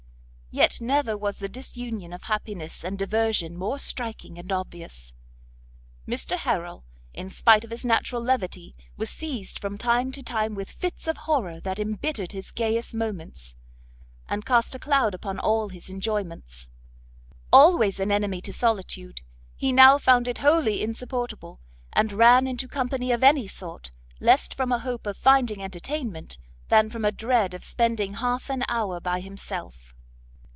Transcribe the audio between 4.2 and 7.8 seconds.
and obvious; Mr Harrel, in spite of